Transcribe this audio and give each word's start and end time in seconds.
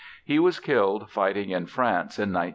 He 0.25 0.39
was 0.39 0.59
killed 0.59 1.11
fighting 1.11 1.51
in 1.51 1.67
France 1.67 2.17
in 2.17 2.33
1918. 2.33 2.49